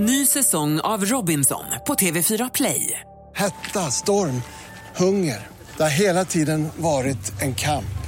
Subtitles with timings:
[0.00, 3.00] Ny säsong av Robinson på TV4 Play.
[3.34, 4.42] Hetta, storm,
[4.96, 5.46] hunger.
[5.76, 7.98] Det har hela tiden varit en kamp.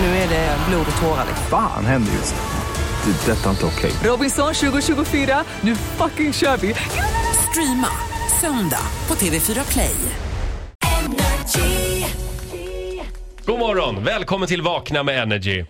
[0.00, 1.26] Nu är det blod och tårar.
[1.50, 3.12] Fan händer just nu.
[3.12, 3.32] Det.
[3.32, 3.92] är Detta är inte okej.
[4.10, 6.74] Robinson 2024, nu fucking kör vi!
[7.50, 7.88] Streama
[8.40, 9.96] söndag på TV4 Play.
[13.46, 14.04] God morgon!
[14.04, 15.64] Välkommen till Vakna med Energy.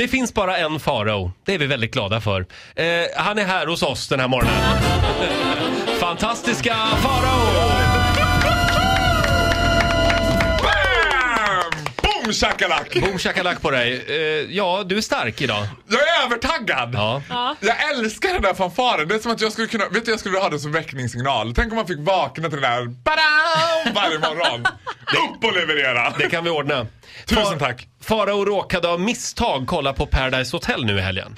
[0.00, 1.32] Det finns bara en Farao.
[1.44, 2.46] Det är vi väldigt glada för.
[2.74, 2.86] Eh,
[3.16, 4.78] han är här hos oss den här morgonen.
[6.00, 7.79] Fantastiska Farao!
[12.30, 12.94] Boom shakalak!
[12.94, 14.04] Boom shakalak på dig.
[14.08, 15.66] Eh, ja, du är stark idag.
[15.88, 16.94] Jag är övertaggad!
[16.94, 17.22] Ja.
[17.60, 19.08] Jag älskar den där fanfaren.
[19.08, 20.72] Det är som att jag skulle kunna, vet du jag skulle vilja ha det som
[20.72, 21.54] väckningssignal.
[21.54, 24.60] Tänk om man fick vakna till den där badam, varje morgon.
[24.60, 26.12] Upp och leverera!
[26.18, 26.86] Det kan vi ordna.
[27.26, 27.88] Tusen Fa- tack.
[28.02, 31.34] Farao råkade av misstag kolla på Paradise Hotel nu i helgen.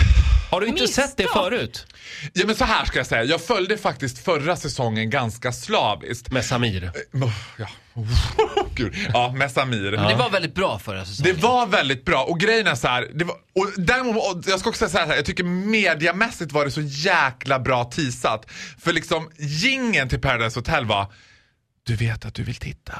[0.52, 1.86] Har du inte sett det förut?
[2.32, 6.30] Ja men så här ska jag säga, jag följde faktiskt förra säsongen ganska slaviskt.
[6.32, 6.90] Med Samir.
[7.12, 7.66] Oh, Ja,
[8.74, 8.94] Gud.
[9.12, 9.90] ja med Samir.
[9.90, 11.34] Det var väldigt bra förra säsongen.
[11.36, 14.60] Det var väldigt bra och grejen är så här, det var, och däremot, och jag
[14.60, 18.46] ska också säga så här, jag tycker mediamässigt var det så jäkla bra teasat.
[18.78, 21.12] För liksom gingen till Paradise Hotel var
[21.86, 22.92] du vet att du vill titta.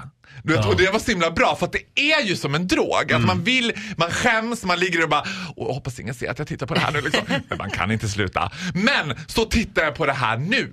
[0.42, 0.70] Du vet, Ja.
[0.70, 3.12] Och det var så himla bra för att det är ju som en drog.
[3.12, 5.24] Att man vill, man skäms, man ligger och bara
[5.56, 7.24] Åh, hoppas ingen ser att jag tittar på det här nu liksom.
[7.48, 8.50] Men man kan inte sluta.
[8.74, 10.66] Men så tittar jag på det här nu.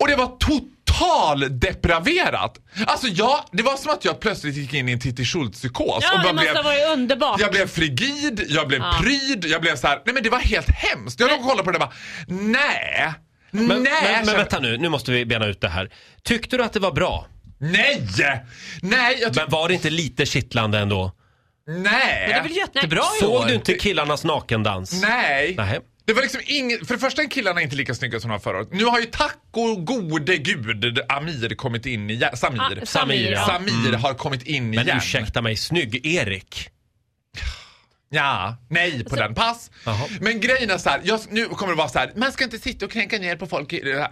[0.00, 2.58] Och det var total depraverat.
[2.86, 5.98] Alltså jag, det var som att jag plötsligt gick in i en Titti Schultz-psykos.
[6.02, 7.40] Ja, och det måste blev, ha varit underbart.
[7.40, 8.98] jag blev frigid, jag blev Ja.
[9.02, 10.02] pryd, jag blev så här.
[10.06, 11.20] nej men det var helt hemskt.
[11.20, 11.92] Jag låg och kollade på det och bara,
[12.28, 13.12] nej.
[13.54, 15.90] Men, nej, men, men kände- vänta nu, nu måste vi bena ut det här.
[16.22, 17.26] Tyckte du att det var bra?
[17.58, 18.06] Nej!
[18.82, 21.12] Nej, jag Men var det inte lite kittlande ändå?
[21.66, 22.28] nej.
[22.28, 25.02] Det är väl jättebra i Såg du inte killarnas nakendans?
[25.02, 25.54] Nej.
[25.56, 25.80] Nej.
[26.06, 28.38] Det var liksom inget, för det första är killarna inte lika snygga som de var
[28.40, 28.68] förra året.
[28.72, 32.36] Nu har ju tack och gode gud Amir kommit in igen.
[32.36, 32.60] Samir.
[32.82, 33.46] Ah, Samir, ja.
[33.46, 34.98] Samir har kommit in Men igen.
[34.98, 36.68] ursäkta mig, snygg-Erik.
[38.14, 39.34] Ja, nej på den.
[39.34, 39.70] Pass.
[39.84, 40.08] Jaha.
[40.20, 42.58] Men grejen är så här, jag, nu kommer det vara så här, man ska inte
[42.58, 44.08] sitta och kränka ner på folk i det här.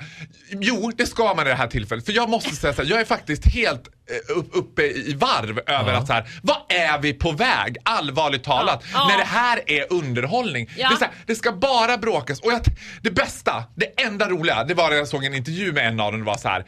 [0.51, 2.07] Jo, det ska man i det här tillfället.
[2.07, 5.61] För jag måste säga så här, jag är faktiskt helt eh, upp, uppe i varv
[5.67, 7.77] över att så här, vad är vi på väg?
[7.83, 8.85] Allvarligt talat.
[8.93, 9.09] Ja.
[9.09, 10.71] När det här är underhållning.
[10.77, 10.89] Ja.
[10.89, 12.41] Det, är så här, det ska bara bråkas.
[12.41, 12.61] Och jag,
[13.03, 16.13] det bästa, det enda roliga, det var när jag såg en intervju med en av
[16.13, 16.21] dem.
[16.21, 16.65] Det var så här.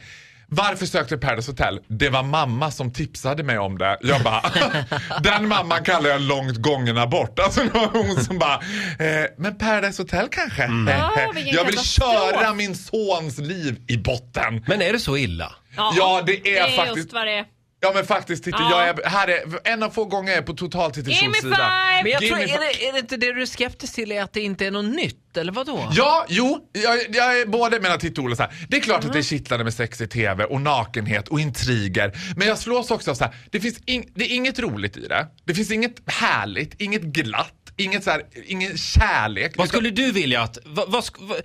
[0.47, 1.79] Varför sökte jag Paradise Hotel?
[1.87, 3.97] Det var mamma som tipsade mig om det.
[4.01, 4.41] Jag bara,
[5.23, 7.39] den mamman kallar jag långt gången abort.
[7.39, 8.55] Alltså det var hon som bara,
[8.99, 10.63] eh, men Paradise Hotel kanske?
[10.87, 14.63] Ja, vilken jag vill köra min sons liv i botten.
[14.67, 15.51] Men är det så illa?
[15.75, 16.97] Ja, det är, det är faktiskt.
[16.97, 17.45] just vad det är.
[17.85, 18.87] Ja men faktiskt Titti, Ja.
[18.87, 21.31] jag är, här är en av få gånger jag är på totalt Titti sida.
[21.31, 22.03] five!
[22.03, 24.11] Men jag Give tror, me är, det, är det inte det du är skeptisk till
[24.11, 25.89] är att det inte är något nytt, eller vadå?
[25.91, 28.51] Ja, jo, jag, jag är både mellan Titti och Ola så här.
[28.69, 29.09] Det är klart Mm.
[29.09, 32.11] att det är kittlande med sex i TV och nakenhet och intriger.
[32.37, 35.07] Men jag slås också av så här, det finns ing, det är inget roligt i
[35.07, 35.27] det.
[35.45, 39.53] Det finns inget härligt, inget glatt, inget så här, ingen kärlek.
[39.57, 40.57] Vad skulle du vilja att...
[40.65, 41.03] Vad, vad,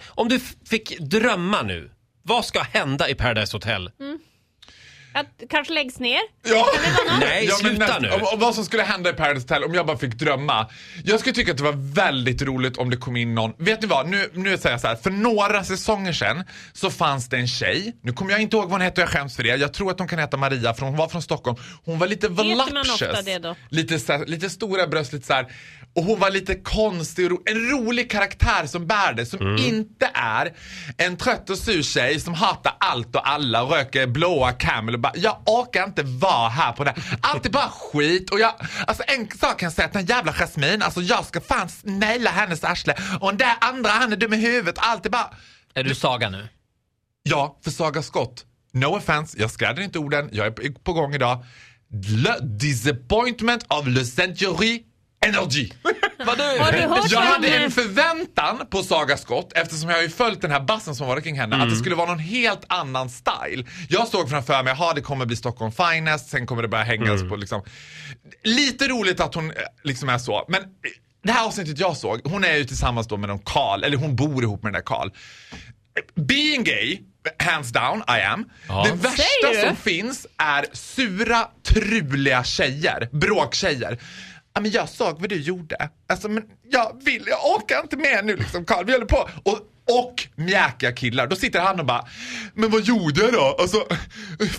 [0.08, 0.40] om du
[0.70, 1.90] fick drömma nu,
[2.22, 3.90] vad ska hända i Paradise Hotel?
[5.12, 6.20] Att kanske läggs ner.
[6.48, 6.66] Ja.
[7.20, 8.10] Nej, men sluta näst- nu.
[8.10, 10.66] Om, om vad som skulle hända i Paradise Hotel om jag bara fick drömma.
[11.04, 13.52] Jag skulle tycka att det var väldigt roligt om det kom in någon.
[13.58, 14.08] Vet ni vad?
[14.08, 14.96] Nu, nu säger jag så här.
[14.96, 17.96] För några säsonger sedan så fanns det en tjej.
[18.02, 19.56] Nu kommer jag inte ihåg vad hon hette och jag skäms för det.
[19.56, 21.56] Jag tror att hon kan heta Maria för hon var från Stockholm.
[21.84, 23.02] Hon var lite man voluptuous.
[23.02, 23.56] ofta det då?
[23.68, 25.46] Lite, så här, lite stora bröst, lite så här.
[26.00, 29.26] Och hon var lite konstig och ro- En rolig karaktär som bär det.
[29.26, 30.52] Som inte är
[30.96, 35.00] en trött och sur tjej som hatar allt och alla och röker blåa Camel och
[35.00, 36.94] bara jag orkar inte vara här på det.
[37.20, 38.52] Allt är bara skit och jag,
[38.86, 42.30] alltså en sak kan jag säga att den jävla Jasmine, alltså jag ska fan naila
[42.30, 45.30] hennes arsle och den där andra han är dum i huvudet, allt är bara
[45.74, 46.48] Är du Saga nu?
[47.22, 48.44] Ja, för Saga Scott.
[48.72, 50.28] No offense, jag skräder inte orden.
[50.32, 51.44] Jag är på gång idag.
[52.08, 54.82] Le disappointment of le century
[55.26, 55.70] energy.
[57.10, 60.94] Jag hade en förväntan på Saga Scott eftersom jag har ju följt den här bassen
[60.94, 63.64] som var kring henne att det skulle vara någon helt annan style.
[63.88, 67.28] Jag såg framför mig, jaha det kommer bli Stockholm Finest, sen kommer det börja hängas
[67.28, 67.62] på liksom.
[68.44, 70.66] Lite roligt att hon eh, liksom är så, men eh,
[71.22, 74.16] det här avsnittet jag såg, hon är ju tillsammans då med någon Karl, eller hon
[74.16, 75.10] bor ihop med den där Karl.
[76.14, 76.98] Being gay,
[77.38, 78.44] hands down, I am.
[78.68, 78.86] Ja.
[78.90, 83.98] Det värsta som finns är sura, truliga tjejer, bråktjejer.
[84.54, 85.76] Ja, men jag såg vad du gjorde.
[86.08, 88.84] Alltså, men jag vill, jag orkar inte mer nu liksom Karl.
[88.84, 89.28] Vi håller på.
[89.42, 89.58] Och
[89.92, 91.26] och mjäkiga killar.
[91.26, 92.04] Då sitter han och bara,
[92.54, 93.56] men vad gjorde jag då?
[93.60, 93.86] Alltså,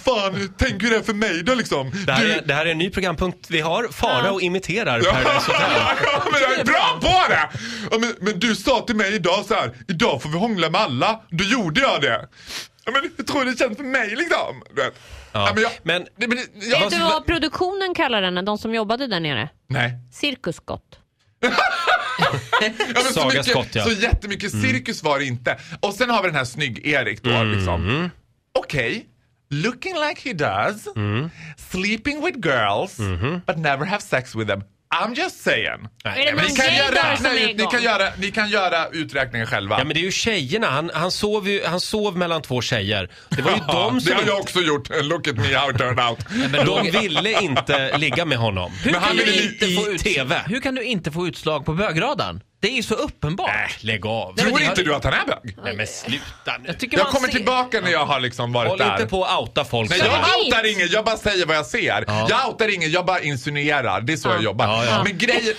[0.01, 1.91] fan, tänker du det för mig då liksom?
[2.05, 3.88] Det här, Du- är, det här är en ny programpunkt vi har.
[3.91, 5.71] Farao imiterar Ja, Paradise Hotel.
[6.03, 7.49] ja, men jag är bra på det!
[7.91, 10.81] Ja, men, men du sa till mig idag så här, idag får vi hångla med
[10.81, 11.21] alla.
[11.29, 12.27] Då gjorde jag det.
[12.93, 14.63] Men jag tror det känns för mig liksom.
[14.75, 14.93] Du vet.
[15.33, 18.45] Ja, Ja, men jag, men- det, men, det- jag, Vet du vad produktionen kallar den,
[18.45, 19.49] de som jobbade där nere?
[19.67, 19.93] Nej.
[20.11, 20.99] Cirkusskott.
[22.61, 22.67] Ja,
[23.03, 23.83] men så, mycket, Skott, ja.
[23.83, 25.57] så jättemycket cirkus var det inte.
[25.79, 28.09] Och sen har vi den här snygg-Erik då liksom.
[28.59, 29.05] Okej,
[29.49, 30.87] looking like he does,
[31.57, 32.97] sleeping with girls,
[33.47, 34.63] but never have sex with them.
[34.95, 35.88] I'm just saying.
[36.05, 39.47] Nej, det men Ni kan, göra, räkna ut, ni, kan göra, ni kan göra uträkningen
[39.47, 39.77] själva.
[39.77, 43.09] Ja men det är ju tjejerna, han, han, sov ju, han sov mellan två tjejer.
[43.29, 44.89] Det var ju de det som har jag också gjort.
[45.03, 46.19] Look at me how it turned out.
[46.65, 48.71] de ville inte ligga med honom.
[48.83, 50.41] Hur Men kan, han du ville inte i få ut, TV.
[50.47, 52.41] hur kan du inte få utslag på bögradarn?
[52.61, 53.49] Det är ju så uppenbart.
[53.49, 54.33] Äh, lägg av.
[54.37, 55.57] Nej, Tror det inte du att han är bög?
[55.63, 56.23] Nej men sluta
[56.59, 56.67] nu.
[56.67, 58.91] Jag, tycker Jag man kommer ser- tillbaka när jag har liksom varit Håll där.
[58.93, 60.45] inte på att outa folk Nej, så jag här.
[60.45, 62.05] outar ingen, jag bara säger vad jag ser.
[62.29, 64.01] Jag outar ingen, jag bara insinuerar.
[64.01, 64.65] Det är så jag jobbar.
[64.65, 65.03] Ja, ja.
[65.03, 65.53] Men grejen...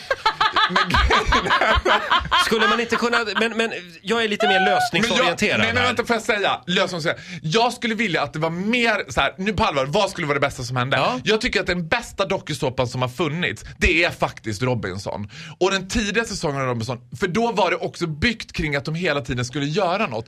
[2.47, 3.73] Skulle man inte kunna, men, men
[4.03, 7.41] jag är lite mer men jag, lösningsorienterad nej men vänta får jag säga, lösningsorienterad.
[7.43, 10.35] Jag skulle vilja att det var mer så här, nu på allvar, vad skulle vara
[10.35, 10.97] det bästa som hände?
[10.97, 11.21] Ja.
[11.25, 15.31] Jag tycker att den bästa dokusåpan som har funnits, det är faktiskt Robinson.
[15.59, 18.95] Och den tidiga säsongen av Robinson, för då var det också byggt kring att de
[18.95, 20.27] hela tiden skulle göra något.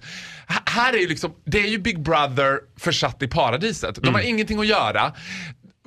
[0.49, 3.95] H- här är ju liksom, det är ju Big Brother försatt i paradiset.
[4.03, 5.13] De har ingenting att göra.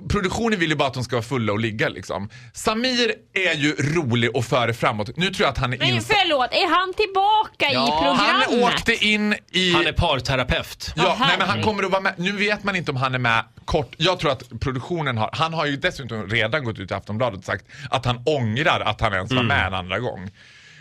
[0.09, 2.29] Produktionen vill ju bara att de ska vara fulla och ligga liksom.
[2.53, 5.17] Samir är ju rolig och före framåt.
[5.17, 8.47] Nu tror jag att han är Men förlåt, är han tillbaka Ja, i programmet?
[8.49, 9.73] Han åkte in i...
[9.73, 10.93] Han är parterapeut.
[10.95, 12.13] Ja, Åh, nej, men han kommer att vara med.
[12.17, 13.93] Nu vet man inte om han är med kort.
[13.97, 17.45] Jag tror att produktionen har, han har ju dessutom redan gått ut i Aftonbladet och
[17.45, 20.29] sagt att han ångrar att han ens var med en andra gång.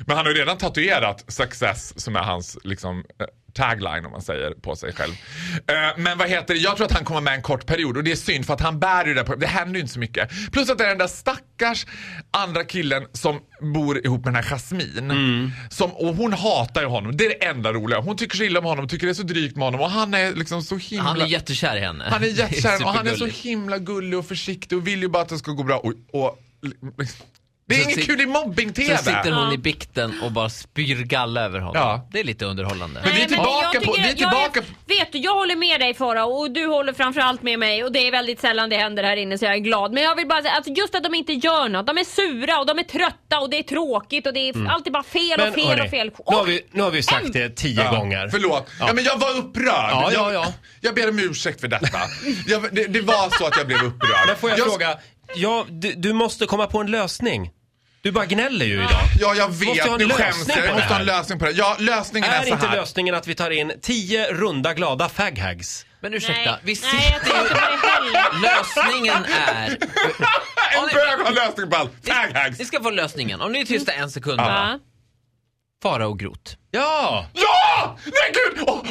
[0.07, 3.27] Men han har ju redan tatuerat success som är hans liksom eh,
[3.57, 5.13] tagline om man säger på sig själv.
[5.67, 8.05] Eh, men vad heter det, jag tror att han kommer med en kort period och
[8.05, 9.99] det är synd för att han bär ju det där, det händer ju inte så
[9.99, 10.53] mycket.
[10.53, 11.87] Plus att det är den där stackars
[12.31, 15.51] andra killen som bor ihop med den här Jasmine.
[15.71, 18.01] Som, och hon hatar ju honom, det är det enda roliga.
[18.01, 20.15] Hon tycker så illa om honom, tycker det är så drygt med honom och han
[20.15, 21.05] är liksom så himla...
[21.05, 22.05] Han är jättekär i henne.
[22.11, 25.23] Han är jättekär och han är så himla gullig och försiktig och vill ju bara
[25.23, 25.79] att det ska gå bra.
[25.79, 26.39] Och, och,
[27.69, 28.97] det är Så inget kul i mobbing-tv.
[28.97, 29.53] Sen sitter hon Ja.
[29.55, 31.75] i bikten och bara spyr galla över honom.
[31.83, 32.09] Ja.
[32.13, 33.01] Det är lite underhållande.
[33.05, 35.81] Men vi är tillbaka jag på- vi är tillbaka Jag, vet du, jag håller med
[35.81, 39.03] dig Farao och du håller framförallt med mig och det är väldigt sällan det händer
[39.03, 39.93] här inne så jag är glad.
[39.93, 41.87] Men jag vill bara säga att just att de inte gör något.
[41.87, 44.93] De är sura och de är trötta och det är tråkigt och det är alltid
[44.93, 45.69] bara fel och fel Mm.
[45.69, 46.11] hörni, och fel.
[46.31, 48.29] nu, har vi, nu har vi sagt det tio Ja, gånger.
[48.29, 48.71] Förlåt.
[48.81, 48.93] Ja.
[48.95, 49.67] men jag var upprörd.
[49.91, 50.53] Ja, ja, jag, ja.
[50.81, 51.99] jag ber om ursäkt för detta.
[52.47, 54.27] jag, det, det var så att jag blev upprörd.
[54.27, 54.99] Men får jag, fråga,
[55.35, 57.51] ja, du, du måste komma på en lösning.
[58.07, 58.91] Du bara gnäller ju idag.
[59.21, 59.87] Ja, jag Måste vet.
[59.87, 60.65] ha en Nu skäms lösning jag.
[60.65, 61.19] på Jag måste det ha en här?
[61.19, 61.51] lösning på det.
[61.51, 62.77] Ja, lösningen är, Är så inte här.
[62.77, 65.87] lösningen att vi tar in tio runda glada faghags?
[66.01, 68.41] Men ursäkta, Nej, vi nej jag sitter tror inte på det heller.
[68.43, 69.69] Lösningen är...
[70.77, 71.91] En bög har lösning på allt.
[72.09, 72.59] Faghags.
[72.59, 73.41] Ni ska få lösningen.
[73.41, 74.41] Om ni är tysta en sekund.
[74.41, 74.79] Ja.
[75.83, 76.57] Fara och Grot.
[76.71, 77.27] Ja!
[77.33, 77.99] Ja!
[78.05, 78.65] Nej gud!
[78.67, 78.83] Åh!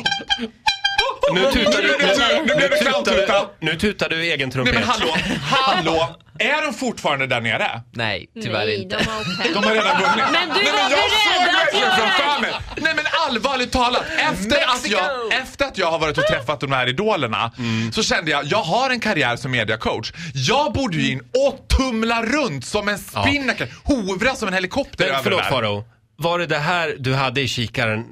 [1.33, 4.73] Nu tutar du, Nu nu blev det tutar nu tutar du egen Nej trumpet.
[4.73, 6.15] men hallå, hallå!
[6.39, 7.81] Är de fortfarande där nere?
[7.91, 8.97] Nej, tyvärr Nej, inte.
[8.97, 9.53] de har åkt hem.
[9.53, 10.25] De har redan vunnit.
[10.31, 12.41] Men du Nej, var jag beredd såg att göra framför det.
[12.41, 12.51] mig.
[12.77, 16.71] Nej men allvarligt talat, efter att, jag, efter att jag har varit och träffat de
[16.71, 17.91] här idolerna Mm.
[17.91, 20.11] så kände jag, jag har en karriär som mediacoach.
[20.33, 25.13] Jag borde ju in och tumla runt som en spinnaker, hovra som en helikopter Men
[25.13, 25.51] över förlåt det där.
[25.51, 25.83] Faro,
[26.17, 28.05] var det det här du hade i kikaren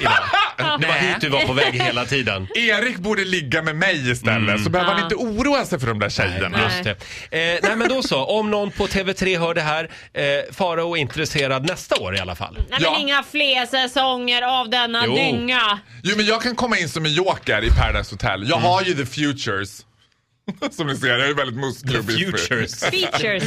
[0.00, 0.12] idag?
[0.58, 1.00] Det var Nej.
[1.08, 2.48] hit du var på väg hela tiden.
[2.54, 6.08] Erik borde ligga med mig istället så behöver han inte oroa sig för de där
[6.08, 6.58] tjejerna.
[6.62, 6.90] Just det.
[7.54, 10.22] Eh, nej men då så, om någon på TV3 hör det här, eh,
[10.54, 12.58] Farao är intresserad nästa år i alla fall.
[12.70, 12.90] Nej, Ja.
[12.92, 15.14] men inga fler säsonger av denna Jo.
[15.14, 15.78] dynga.
[16.02, 18.46] Jo men jag kan komma in som en joker i Paradise Hotel.
[18.48, 19.82] Jag har ju the futures.
[20.70, 22.26] Som ni ser, jag är väldigt musklig och biffig.
[22.38, 22.80] Futures.
[22.90, 23.44] Features.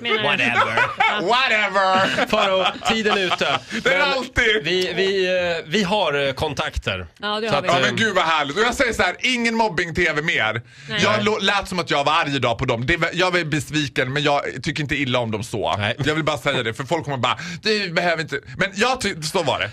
[0.00, 0.76] Whatever.
[1.28, 2.26] Whatever!
[2.26, 3.58] Faro, tiden är ute.
[3.82, 4.60] Det är Men alltid.
[4.64, 7.06] Vi, vi, eh, vi har eh, kontakter.
[7.20, 7.68] Ja, det Så har vi.
[7.68, 8.56] att, Ja eh, men gud vad härligt.
[8.56, 10.62] Och jag säger så här, ingen mobbing-tv mer.
[10.88, 11.00] Nej.
[11.02, 12.86] Jag lät som att jag var arg idag på dem.
[12.86, 15.76] Det, jag var besviken men jag tycker inte illa om dem så.
[15.76, 15.96] Nej.
[16.04, 18.40] Jag vill bara säga det för folk kommer bara, du behöver inte.
[18.58, 19.70] Men jag ty- så var det.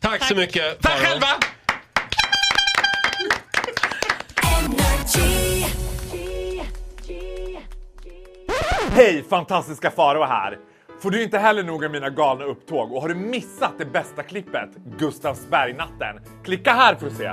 [0.00, 1.04] Tack så mycket Tack Farao.
[1.10, 1.28] själva!
[8.90, 10.58] Hej, fantastiska Faro här!
[11.00, 14.22] Får du inte heller nog av mina galna upptåg och har du missat det bästa
[14.22, 16.20] klippet, Gustavsbergnatten?
[16.44, 17.32] Klicka här för att se!